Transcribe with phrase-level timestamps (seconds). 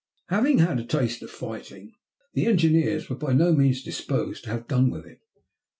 [0.29, 1.93] Having had a taste of fighting,
[2.33, 5.19] the engineers were by no means disposed to have done with it.